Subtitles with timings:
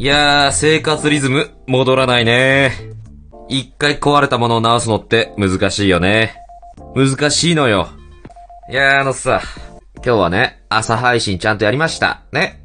[0.00, 2.72] いやー、生活リズム、戻らないね。
[3.50, 6.36] 一回壊れたものを直すのって難しいよね。
[6.96, 7.90] 難しいのよ。
[8.70, 9.42] いやー、あのさ、
[9.96, 12.22] 今日はね、朝配信ちゃんとやりました。
[12.32, 12.62] ね。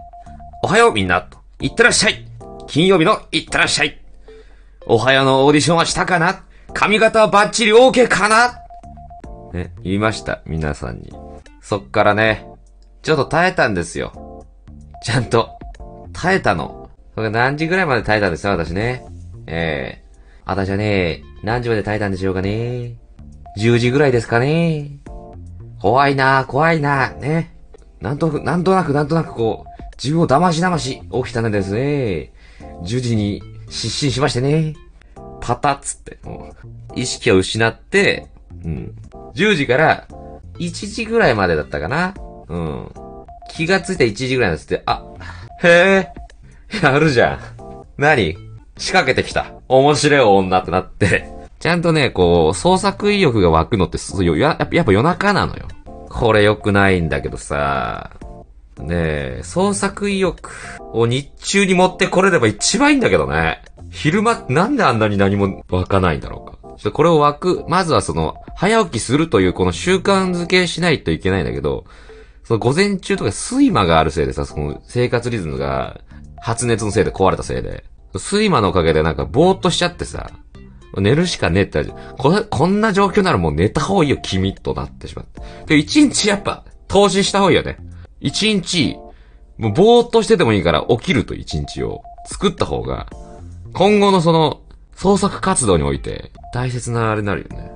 [0.64, 1.28] おはようみんな、
[1.60, 2.26] いってらっしゃい。
[2.68, 4.00] 金曜日のいってらっしゃい。
[4.86, 8.60] おはようのオーディションはしたかな髪型はバッチリ OK かな
[9.52, 11.12] ね、言いました、皆さんに。
[11.60, 12.48] そっからね、
[13.02, 14.46] ちょっと耐えたんですよ。
[15.04, 15.50] ちゃんと、
[16.14, 16.85] 耐えたの。
[17.16, 19.06] それ何時ぐらいまで耐えたんですよ、私ね。
[19.48, 20.06] ええ
[20.46, 22.98] 私はね、何時まで耐えたんでしょうかね。
[23.58, 25.00] 10時ぐらいですかね。
[25.82, 27.56] 怖いな怖いなね。
[28.00, 32.32] なんと、なんとなく、なんとなくこう、自分を騙し騙し起きたんですね。
[32.84, 34.76] 10時に失神しましてね。
[35.42, 38.28] パタッつって、もう、意識を失って、
[38.64, 38.96] うん。
[39.36, 40.08] 10時から
[40.60, 42.14] 1時ぐらいまでだったかな。
[42.48, 42.92] うん。
[43.50, 45.04] 気がついた1時ぐらいなんですって、あ、
[45.64, 46.25] へえ、
[46.82, 47.40] やるじゃん。
[47.98, 48.38] 何？
[48.78, 49.54] 仕掛けてきた。
[49.68, 51.28] 面白い女ってなって。
[51.60, 55.68] ちゃんとね、こう、創作意欲が湧くのってそうや、やっぱ夜中なのよ。
[56.10, 58.12] これ良くないんだけどさ。
[58.80, 60.52] ねえ、創作意欲
[60.92, 63.62] を日中に持ってこれれば一番いいんだけどね。
[63.90, 66.58] 昼間、なんであんなに何も湧かないんだろうか。
[66.62, 71.86] ちょっとこれを湧く、まずはその、早起きするというこの習慣づけしないといけないんだけど、
[72.44, 76.02] その午前中とか睡魔があるせいでさ、その生活リズムが
[76.38, 80.30] 発熱のせいで壊れたせいで、睡魔のおかげでなんかぼーっとしちゃってさ、
[80.98, 81.86] 寝るしかねえって、
[82.18, 85.42] こ、こんな状況ならもう寝た方がいいよ、君となってしまって。
[85.68, 87.78] で、一日やっぱ、投資した方がいいよね。
[88.22, 88.98] 一日、
[89.58, 93.08] もうぼーっとしててもいいから起きると一日を作った方が、
[93.74, 94.62] 今後のその、
[94.96, 97.72] 創作活動において、大切なあれになるよね。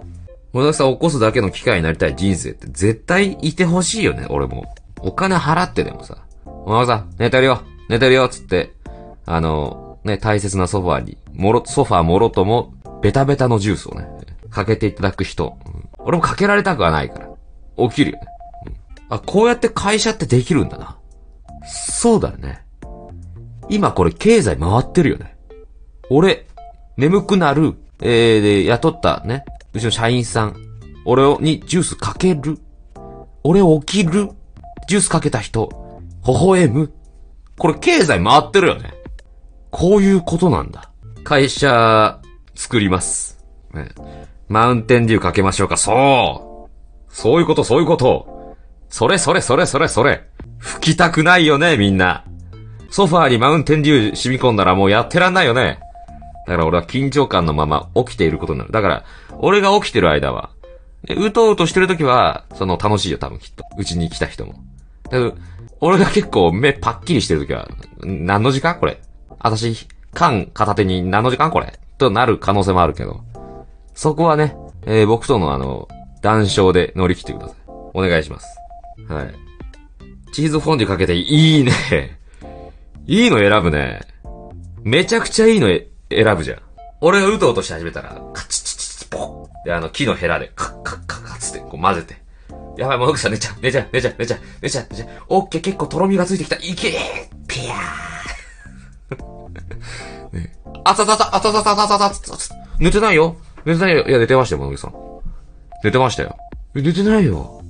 [0.53, 4.66] ものさん起こすだけの機会になりたい人生って絶対いてほしいよね、俺も。
[5.01, 6.17] お金払ってでもさ。
[6.45, 8.73] お前さん、寝てるよ寝てるよつって、
[9.25, 14.07] あの、ね、大切なソファーに、もろ、ソファーもろとも、ベタベタのジュースをね、
[14.49, 15.57] かけていただく人。
[15.97, 17.29] 俺もかけられたくはないから。
[17.89, 18.25] 起きるよね。
[19.09, 20.97] あ、こうやって会社ってできるんだな。
[21.66, 22.63] そうだね。
[23.69, 25.35] 今これ経済回ってるよね。
[26.09, 26.47] 俺、
[26.97, 30.55] 眠くなる、えー、で、雇ったね、うちの社員さん、
[31.05, 32.59] 俺をにジュースかける。
[33.44, 34.29] 俺起きる。
[34.88, 35.69] ジュースかけた人、
[36.25, 36.91] 微笑む。
[37.59, 38.94] これ経済回ってるよね。
[39.70, 40.90] こういうことなんだ。
[41.24, 42.20] 会社、
[42.56, 43.46] 作ります。
[43.74, 43.90] ね、
[44.47, 45.78] マウンテンデューかけましょうか。
[45.78, 48.56] そうそういうこと、そういうこと。
[48.90, 50.24] それそれそれそれそれ。
[50.58, 52.24] 吹きたくないよね、みんな。
[52.90, 55.80] ソファーにマウンテンデュー染み込んだらもうやってらんないよね。
[56.47, 58.72] だから俺は緊張感のまま起きていることになる。
[58.72, 59.03] だから、
[59.38, 60.50] 俺が起きてる間は、
[61.08, 63.64] うとうとしてる時は、その楽しいよ、多分きっと。
[63.78, 64.53] うちに来た人も。
[65.03, 65.36] だけど
[65.81, 67.69] 俺が結構目パッキリしてる時は、
[68.03, 69.00] 何の時間これ？
[69.40, 71.79] 私、缶片手に何の時間これ？
[71.97, 73.23] となる可能性もあるけど。
[73.94, 75.88] そこはね、えー僕とのあの、
[76.22, 77.57] 談笑で乗り切ってください。
[77.67, 78.47] お願いします。
[79.07, 79.34] はい。
[80.31, 81.72] チーズフォンデュかけていいね。
[83.07, 84.01] いいの選ぶね。
[84.84, 86.59] めちゃくちゃいいの選ぶじゃん。
[87.01, 92.19] 俺がうとうとして始めたら、カチチチチポッで、あの、木のヘラで、カッカッカッカッつって、こう混ぜて。
[92.79, 95.09] やばい、もう奥さん寝ちゃう、寝ちゃう、寝ちゃう、寝ちゃう、寝ちゃう、寝ちゃう。
[95.28, 96.56] オッケー、結構とろみがついてきた。
[96.56, 96.94] いけー
[97.45, 99.19] ピヤー
[100.34, 103.35] ねあたたた、あたたたたたたた寝てないよ
[103.66, 104.07] 寝てないよ。
[104.07, 104.94] いや、寝てましたよ、もぐさん。
[105.84, 106.38] 寝てましたよ。
[106.73, 107.62] 寝てないよ。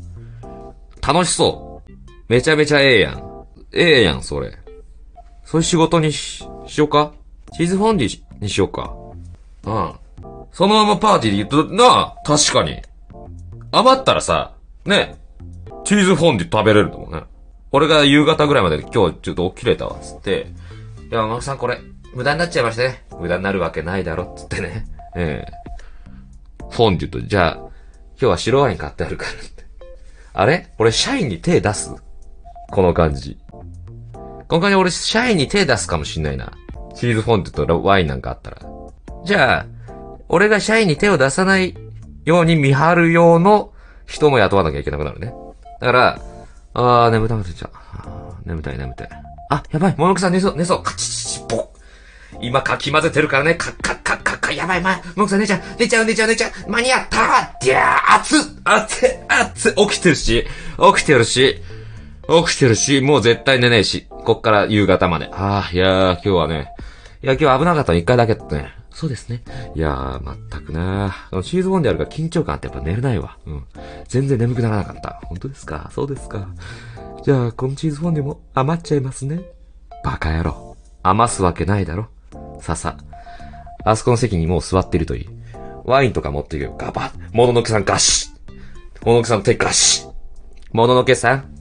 [1.02, 1.92] 楽しそう。
[2.28, 3.46] めちゃめちゃええやん。
[3.72, 4.56] ええやん、それ。
[5.44, 7.14] そういう仕事にし、しようか
[7.54, 8.94] チーズフォンデュにしようか。
[9.66, 9.94] うん。
[10.52, 12.80] そのままパーティーで言っと、なあ、確かに。
[13.72, 14.54] 余ったらさ、
[14.86, 15.16] ね、
[15.84, 17.24] チーズフォンデュ食べれると思うね。
[17.72, 20.48] 俺が夕方ぐらいまで今日ちょっと起きれたわ、つって。
[21.12, 21.80] いや、マクさんこれ、
[22.14, 23.06] 無駄になっちゃいましたね。
[23.20, 24.86] 無駄になるわけないだろ、つってね。
[25.16, 25.52] ええ
[26.72, 27.72] フォンデュと、じゃあ、今
[28.18, 29.66] 日は白ワイン買ってあるからって。
[30.34, 30.72] あれ？
[30.78, 31.96] 俺、社員に手出す？
[32.72, 33.38] この感じ。
[34.12, 36.52] この感じ俺、社員に手出すかもしんないな。
[36.96, 38.58] チーズフォンデュとワインなんかあったら。
[39.26, 39.66] じゃあ、
[40.28, 41.76] 俺が社員に手を出さない
[42.26, 43.74] ように見張る用の
[44.10, 45.34] 人も雇わなきゃいけなくなるね。
[45.80, 46.20] だから、
[46.74, 47.70] あー、眠たくなってきた。
[47.74, 49.10] あー眠たい眠たい。
[49.50, 50.84] あ、やばい、モノクさん寝そう、寝そう。
[50.84, 52.40] カチチチ、ポッ。
[52.42, 60.48] 今かき混ぜてるからね、カッカッカッカッカッ、やばい、ま、モノクさん寝ちゃう、寝ちゃう、寝ちゃう、寝ちゃう、間に合ったいやー、熱っ熱っ熱っ起きてるし、
[60.96, 61.62] 起きてるし、
[62.28, 65.30] 起きてるし、もう絶対寝ねえし、こっから夕方まで。
[65.34, 66.72] あー、いやー、今日はね、
[67.22, 68.74] いや、今日危なかったの一回だけってね。
[69.00, 69.42] そうですね。
[69.76, 71.42] いやー、まったくなー。
[71.42, 73.38] チーズボンであるから緊張感あってやっぱ寝れないわ。
[73.46, 73.64] うん。
[74.10, 75.22] 全然眠くならなかった。
[75.24, 75.90] 本当ですか？
[75.96, 76.50] そうですか。
[77.24, 79.40] じゃあ、このチーズンデュも余っちゃいますね。
[80.04, 80.76] バカ野郎。
[81.02, 82.10] 余すわけないだろ。
[82.60, 82.98] ささ。
[83.86, 85.30] あそこの席にもう座ってるといい。
[85.86, 86.76] ワインとか持っていくよ。
[86.78, 87.14] ガバッ。
[87.32, 89.06] もののけさんガシッ。
[89.06, 90.12] もののけさん手ガシッ。
[90.74, 91.56] もののけさん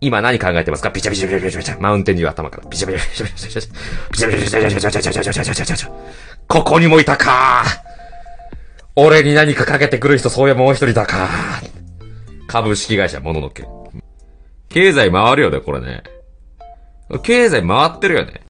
[0.00, 0.90] 今何考えてますか？
[0.90, 1.80] ビチャビチャビチャビチャビチャ。
[1.80, 2.68] マウンテンデュー頭から。
[2.68, 3.72] ビチャビチャビチャビチャビチャ。
[4.12, 6.33] ビチャビチャビチャビチャビチャビチャビチャビチャビチャビチャビチャ。
[6.48, 7.64] ここにもいたか
[8.96, 11.28] 俺に何かかけてくる人、そういやもう一人だか
[12.46, 13.66] 株式会社もののけ。
[14.68, 16.02] 経済回るよね、これね。
[17.22, 18.40] 経済回ってるよね。